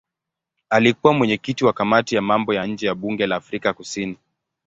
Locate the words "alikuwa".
0.69-1.13